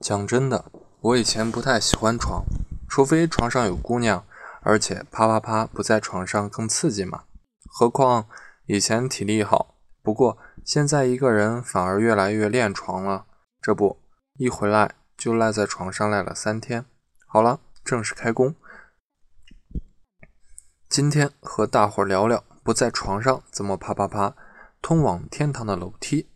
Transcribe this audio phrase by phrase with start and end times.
[0.00, 2.44] 讲真的，我以前不太喜欢床，
[2.88, 4.24] 除非床上有姑娘，
[4.62, 7.24] 而且啪啪啪不在床上更刺激嘛。
[7.66, 8.26] 何况
[8.66, 13.26] 以前体力好，不过现在一个人反而越来越恋床了。
[13.60, 13.98] 这不，
[14.34, 16.84] 一回来就赖在床上赖了三天。
[17.26, 18.54] 好了，正式开工。
[20.88, 24.34] 今天和大伙聊聊不在床上怎么啪啪啪，
[24.80, 26.28] 通往天堂的楼梯。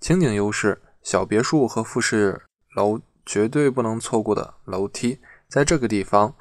[0.00, 2.42] 情景优势：小别墅和复式
[2.74, 5.20] 楼绝对不能错过的楼梯。
[5.48, 6.34] 在这个地方，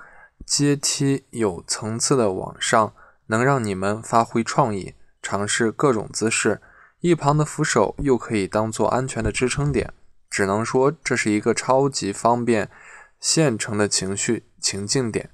[0.45, 2.93] 阶梯有层次的往上，
[3.27, 6.61] 能让你们发挥创意，尝试各种姿势。
[6.99, 9.93] 一旁的扶手又可以当做安全的支撑点。
[10.29, 12.69] 只能说这是一个超级方便
[13.19, 15.29] 现成的情绪情境点。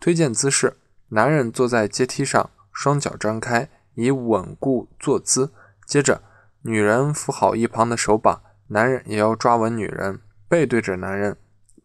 [0.00, 0.76] 推荐姿势。
[1.12, 5.52] 男人坐在阶梯上，双脚张开，以稳固坐姿。
[5.84, 6.22] 接着，
[6.62, 11.36] 女人扶好一旁的手把，男人也要抓稳女人，背对着男人，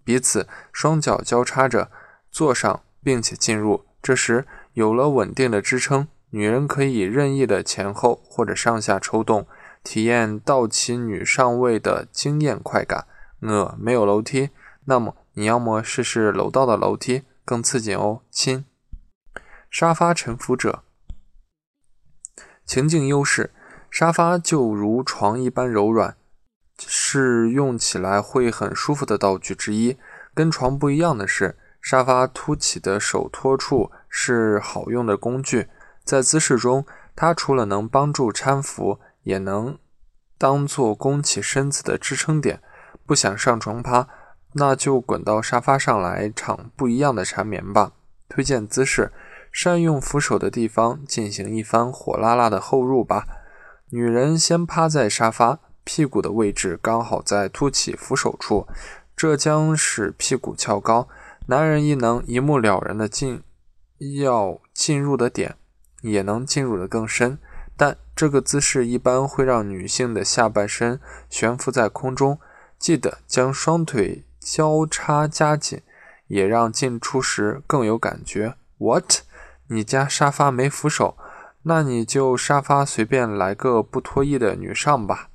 [0.03, 1.91] 彼此双脚交叉着
[2.31, 3.85] 坐上，并且进入。
[4.01, 9.47] 这时有了稳定的支撑，女人可以任意的前后或者上下抽动，
[9.83, 13.07] 体验倒骑女上位的惊艳快感。
[13.41, 14.51] 呃，没有楼梯，
[14.85, 18.65] 那么你要么试试楼道的楼梯，更刺激哦，亲。
[19.71, 20.83] 沙发臣服者，
[22.63, 23.51] 情境优势：
[23.89, 26.15] 沙发就如床一般柔软，
[26.79, 29.97] 是用起来会很舒服的道具之一。
[30.33, 35.67] 跟床不一样的是，沙发凸起的手托处是好用的工具。
[36.03, 39.77] 在姿势中，它除了能帮助搀扶，也能
[40.37, 42.61] 当做弓起身子的支撑点。
[43.05, 44.07] 不想上床趴，
[44.53, 47.91] 那就滚到沙发上来场不一样的缠绵吧。
[48.27, 49.11] 推荐姿势。
[49.51, 53.25] 善用扶手的地方进行一番火辣辣的后入吧。
[53.91, 58.67] 女人先趴在沙发，屁股的位置刚好在凸起扶手处，
[59.15, 61.07] 这将使屁股翘高。
[61.45, 63.41] 男人亦能一目了然的进
[64.17, 65.55] 要进入的点，
[66.01, 67.37] 也能进入的更深。
[67.77, 70.99] 但这个姿势一般会让女性的下半身
[71.29, 72.39] 悬浮在空中。
[72.77, 75.81] 记得将双腿交叉夹紧，
[76.27, 78.55] 也让进出时更有感觉。
[78.77, 79.21] What？
[79.67, 81.17] 你家沙发没扶手，
[81.63, 85.29] 那你就沙发随便来个不脱衣的女上吧。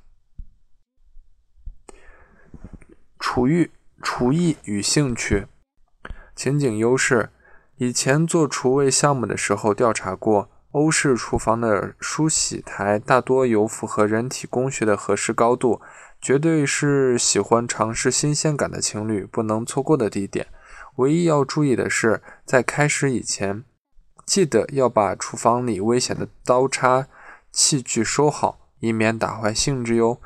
[3.21, 3.69] 厨艺、
[4.01, 5.45] 厨艺与兴趣，
[6.35, 7.29] 情景优势。
[7.77, 15.79] 以前做厨卫项目的时候调查过，欧式厨房的梳洗台大多有符合人体工学的合适高度，
[16.19, 20.47] 绝对是喜欢尝试新鲜感的情侣不能错过的地点。
[20.95, 23.63] 唯一要注意的是，在开始以前。
[24.25, 27.07] 记得要把厨房里危险的刀叉
[27.51, 30.19] 器具收好，以免打坏兴致哟。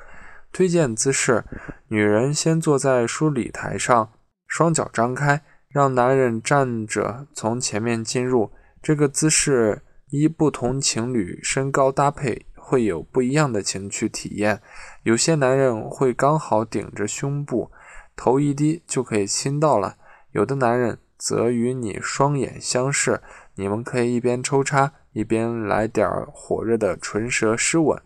[0.55, 1.43] 推荐姿势：
[1.89, 4.13] 女人先坐在梳理台上，
[4.47, 8.53] 双脚张开，让男人站着从前面进入。
[8.81, 14.61] 这个姿势依不同情侣身高搭配会有不一样的情趣体验。
[15.03, 17.69] 有些男人会刚好顶着胸部，
[18.15, 19.97] 头一低就可以亲到了；
[20.31, 23.21] 有的男人则与你双眼相视。
[23.55, 28.01] 你们可以一边抽插，一边来点火热的唇舌湿吻。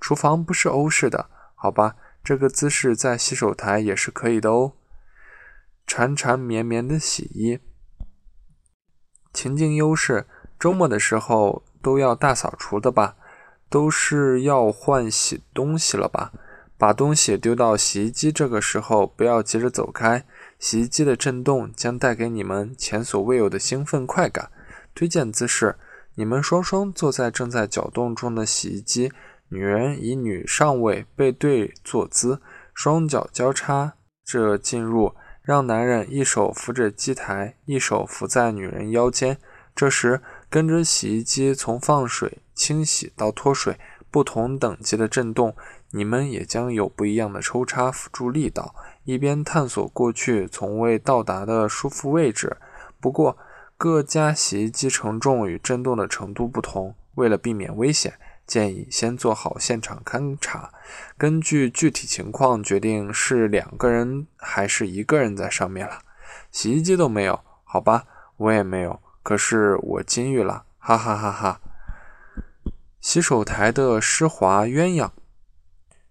[0.00, 1.30] 厨房不是欧式的，
[1.62, 1.94] 好吧？
[2.24, 4.72] 这个姿势在洗手台也是可以的哦。
[5.86, 7.60] 缠缠绵绵的洗衣，
[9.32, 10.26] 情境优势：
[10.58, 13.14] 周末的时候都要大扫除的吧？
[13.70, 16.32] 都是要换洗东西了吧？
[16.76, 20.26] 把东西丢到洗衣机，这个时候不要急着走开，
[20.58, 24.50] 洗衣机的震动将带给你们前所未有的兴奋快感。
[24.96, 25.76] 推荐姿势：
[26.16, 29.12] 你们双双坐在正在搅动中的洗衣机，
[29.52, 32.40] 女人以女上位背对坐姿，
[32.72, 33.92] 双脚交叉
[34.24, 39.36] 着进入，让男人一手扶着机台，一手扶在女人腰间。
[39.76, 43.78] 这时，跟着洗衣机从放水、清洗到脱水，
[44.10, 45.54] 不同等级的震动，
[45.90, 48.74] 你们也将有不一样的抽插辅助力道，
[49.04, 52.56] 一边探索过去从未到达的舒服位置。
[52.98, 53.36] 不过，
[53.76, 58.14] 各家洗衣机承重与震动的程度不同，为了避免危险，
[58.46, 60.72] 建议先做好现场勘查，
[61.16, 66.00] 根据具体情况决定是两个人还是一个人在上面了。
[66.50, 68.04] 洗衣机都没有，好吧，
[68.36, 71.60] 我也没有，可是我金玉了，哈哈哈哈！
[73.00, 75.10] 洗手台的湿滑鸳鸯，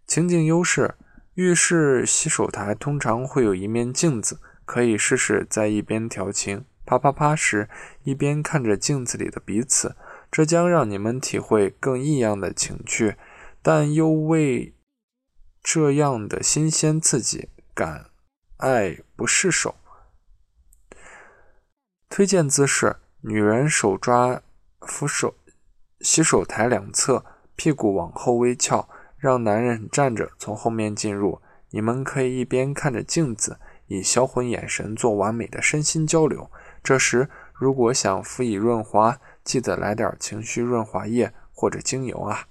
[0.08, 0.96] 情景优势：
[1.36, 6.66] 浴室洗手台通常会有一面镜子，可以试试在一边调情。
[6.84, 7.70] 啪啪啪时，
[8.04, 9.96] 一边看着镜子里的彼此，
[10.32, 13.18] 这将让你们体会更异样的情趣，
[13.62, 14.74] 但又为
[15.62, 18.06] 这样的新鲜刺激，感
[18.58, 19.76] 爱不释手。
[22.10, 24.42] 推荐姿势：女人手抓
[24.82, 25.36] 扶手
[26.00, 27.26] 洗手台两侧，
[27.56, 28.88] 屁股往后微翘，
[29.18, 31.42] 让男人站着从后面进入。
[31.74, 36.50] 你们可以一边看着镜子，以销魂眼神做完美的身心交流。
[36.84, 42.48] 这时，如果想辅以润滑，记得来点情绪润滑液或者精油啊。